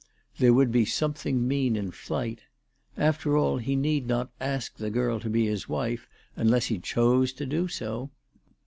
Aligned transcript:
There 0.39 0.51
would 0.55 0.71
be 0.71 0.83
something 0.83 1.47
mean 1.47 1.75
in 1.75 1.91
flight. 1.91 2.39
After 2.97 3.37
all, 3.37 3.57
he 3.57 3.75
need 3.75 4.07
not 4.07 4.31
ask 4.39 4.75
the 4.77 4.89
girl 4.89 5.19
to 5.19 5.29
be 5.29 5.45
his 5.45 5.69
wife 5.69 6.07
unless 6.35 6.65
he 6.65 6.79
chose 6.79 7.31
to 7.33 7.45
do 7.45 7.67
so. 7.67 8.09